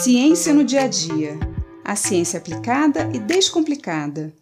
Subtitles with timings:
[0.00, 1.32] Ciência no dia a dia.
[1.84, 4.32] A ciência aplicada e descomplicada.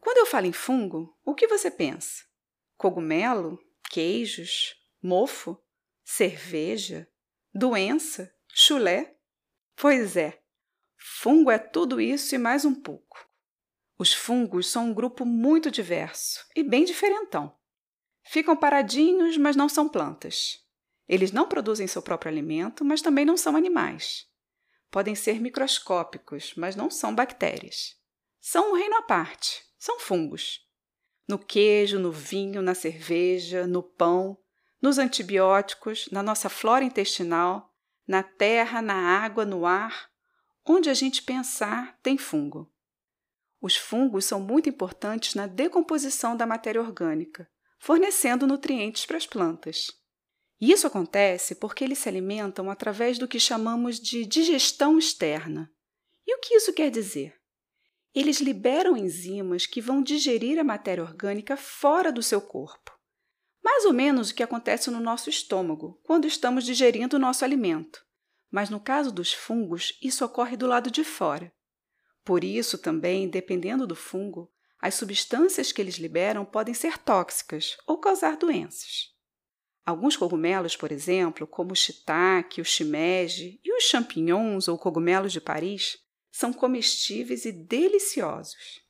[0.00, 2.22] Quando eu falo em fungo, o que você pensa?
[2.78, 3.58] Cogumelo?
[3.90, 4.74] Queijos?
[5.02, 5.58] Mofo?
[6.02, 7.06] Cerveja?
[7.54, 8.34] Doença?
[8.48, 9.14] Chulé?
[9.76, 10.40] Pois é,
[10.96, 13.18] fungo é tudo isso e mais um pouco.
[13.98, 17.54] Os fungos são um grupo muito diverso e bem diferentão.
[18.22, 20.60] Ficam paradinhos, mas não são plantas.
[21.08, 24.26] Eles não produzem seu próprio alimento, mas também não são animais.
[24.90, 27.96] Podem ser microscópicos, mas não são bactérias.
[28.40, 30.60] São um reino à parte, são fungos.
[31.28, 34.38] No queijo, no vinho, na cerveja, no pão,
[34.80, 37.72] nos antibióticos, na nossa flora intestinal,
[38.06, 40.10] na terra, na água, no ar,
[40.66, 42.72] onde a gente pensar, tem fungo.
[43.60, 47.48] Os fungos são muito importantes na decomposição da matéria orgânica,
[47.82, 49.90] fornecendo nutrientes para as plantas.
[50.60, 55.68] E isso acontece porque eles se alimentam através do que chamamos de digestão externa.
[56.24, 57.34] E o que isso quer dizer?
[58.14, 62.96] Eles liberam enzimas que vão digerir a matéria orgânica fora do seu corpo.
[63.60, 68.00] Mais ou menos o que acontece no nosso estômago quando estamos digerindo o nosso alimento.
[68.48, 71.52] Mas no caso dos fungos, isso ocorre do lado de fora.
[72.24, 74.52] Por isso, também, dependendo do fungo,
[74.82, 79.12] as substâncias que eles liberam podem ser tóxicas ou causar doenças.
[79.86, 85.40] Alguns cogumelos, por exemplo, como o shiitake, o shimeji e os champignons ou cogumelos de
[85.40, 85.98] Paris,
[86.32, 88.80] são comestíveis e deliciosos.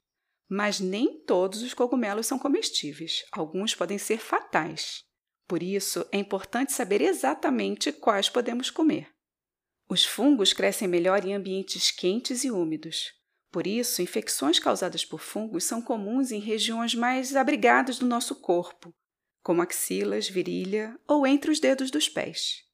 [0.48, 5.04] Mas nem todos os cogumelos são comestíveis, alguns podem ser fatais.
[5.46, 9.10] Por isso, é importante saber exatamente quais podemos comer.
[9.88, 13.12] Os fungos crescem melhor em ambientes quentes e úmidos,
[13.52, 18.94] por isso, infecções causadas por fungos são comuns em regiões mais abrigadas do nosso corpo,
[19.42, 22.64] como axilas, virilha ou entre os dedos dos pés.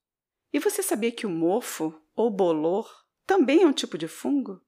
[0.52, 2.88] E você sabia que o mofo, ou bolor,
[3.26, 4.62] também é um tipo de fungo?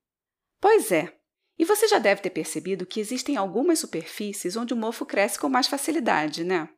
[0.60, 1.16] Pois é,
[1.56, 5.48] e você já deve ter percebido que existem algumas superfícies onde o mofo cresce com
[5.48, 6.68] mais facilidade, né?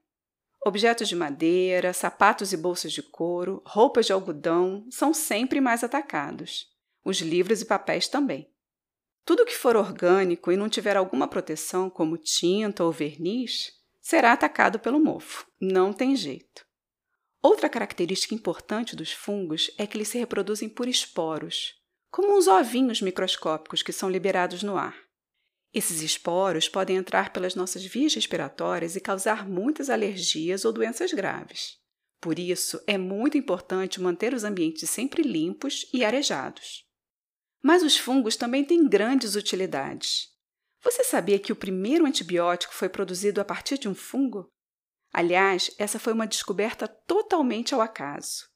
[0.66, 6.70] Objetos de madeira, sapatos e bolsas de couro, roupas de algodão são sempre mais atacados.
[7.02, 8.51] Os livros e papéis também.
[9.24, 14.80] Tudo que for orgânico e não tiver alguma proteção, como tinta ou verniz, será atacado
[14.80, 15.46] pelo mofo.
[15.60, 16.66] Não tem jeito.
[17.40, 21.74] Outra característica importante dos fungos é que eles se reproduzem por esporos,
[22.10, 24.96] como uns ovinhos microscópicos que são liberados no ar.
[25.72, 31.78] Esses esporos podem entrar pelas nossas vias respiratórias e causar muitas alergias ou doenças graves.
[32.20, 36.84] Por isso, é muito importante manter os ambientes sempre limpos e arejados.
[37.62, 40.28] Mas os fungos também têm grandes utilidades.
[40.82, 44.48] Você sabia que o primeiro antibiótico foi produzido a partir de um fungo?
[45.12, 48.48] Aliás, essa foi uma descoberta totalmente ao acaso.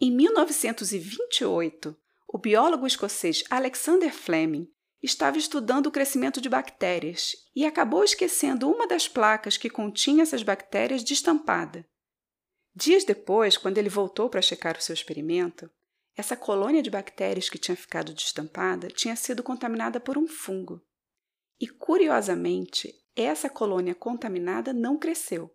[0.00, 1.96] Em 1928,
[2.28, 4.68] o biólogo escocês Alexander Fleming
[5.02, 10.42] estava estudando o crescimento de bactérias e acabou esquecendo uma das placas que continha essas
[10.42, 11.86] bactérias destampada.
[12.74, 15.70] Dias depois, quando ele voltou para checar o seu experimento,
[16.16, 20.80] essa colônia de bactérias que tinha ficado destampada tinha sido contaminada por um fungo.
[21.60, 25.50] E, curiosamente, essa colônia contaminada não cresceu.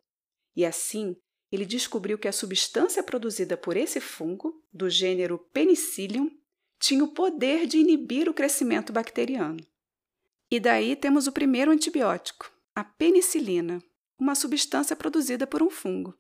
[0.55, 1.15] E assim,
[1.51, 6.29] ele descobriu que a substância produzida por esse fungo, do gênero Penicillium,
[6.79, 9.65] tinha o poder de inibir o crescimento bacteriano.
[10.49, 13.83] E daí temos o primeiro antibiótico, a penicilina,
[14.17, 16.17] uma substância produzida por um fungo.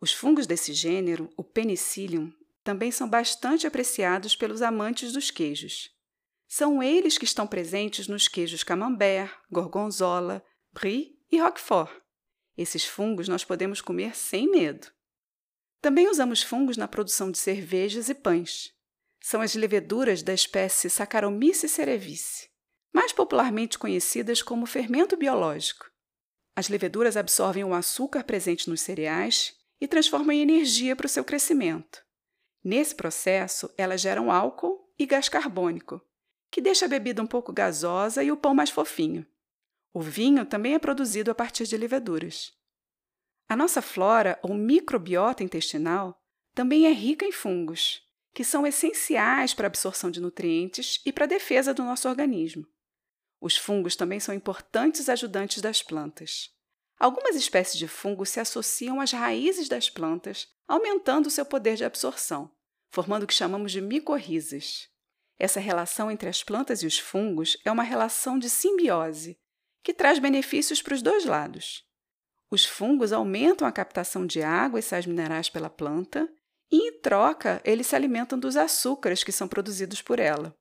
[0.00, 2.32] Os fungos desse gênero, o Penicillium,
[2.64, 5.94] também são bastante apreciados pelos amantes dos queijos.
[6.48, 10.42] São eles que estão presentes nos queijos camembert, gorgonzola,
[10.72, 11.92] brie e roquefort.
[12.56, 14.86] Esses fungos nós podemos comer sem medo.
[15.82, 18.72] Também usamos fungos na produção de cervejas e pães.
[19.20, 22.48] São as leveduras da espécie Saccharomyces cerevisiae,
[22.92, 25.90] mais popularmente conhecidas como fermento biológico.
[26.56, 31.24] As leveduras absorvem o açúcar presente nos cereais e transformam em energia para o seu
[31.24, 32.03] crescimento.
[32.64, 36.00] Nesse processo, elas geram álcool e gás carbônico,
[36.50, 39.26] que deixa a bebida um pouco gasosa e o pão mais fofinho.
[39.92, 42.54] O vinho também é produzido a partir de leveduras.
[43.46, 46.18] A nossa flora, ou microbiota intestinal,
[46.54, 48.02] também é rica em fungos,
[48.32, 52.66] que são essenciais para a absorção de nutrientes e para a defesa do nosso organismo.
[53.40, 56.50] Os fungos também são importantes ajudantes das plantas.
[56.98, 62.50] Algumas espécies de fungos se associam às raízes das plantas, aumentando seu poder de absorção,
[62.94, 64.88] formando o que chamamos de micorrizas.
[65.36, 69.36] Essa relação entre as plantas e os fungos é uma relação de simbiose,
[69.82, 71.84] que traz benefícios para os dois lados.
[72.48, 76.32] Os fungos aumentam a captação de água e sais minerais pela planta
[76.70, 80.56] e, em troca, eles se alimentam dos açúcares que são produzidos por ela.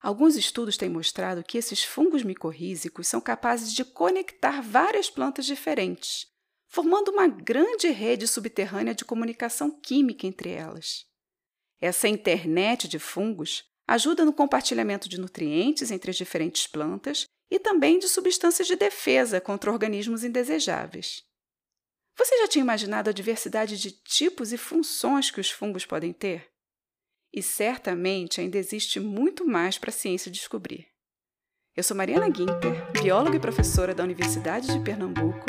[0.00, 6.26] Alguns estudos têm mostrado que esses fungos micorrízicos são capazes de conectar várias plantas diferentes,
[6.66, 11.11] formando uma grande rede subterrânea de comunicação química entre elas.
[11.82, 17.98] Essa internet de fungos ajuda no compartilhamento de nutrientes entre as diferentes plantas e também
[17.98, 21.24] de substâncias de defesa contra organismos indesejáveis.
[22.16, 26.48] Você já tinha imaginado a diversidade de tipos e funções que os fungos podem ter?
[27.32, 30.86] E certamente ainda existe muito mais para a ciência descobrir.
[31.74, 35.46] Eu sou Mariana Guinter, bióloga e professora da Universidade de Pernambuco,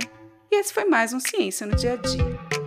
[0.52, 2.63] e esse foi mais um Ciência no Dia a Dia.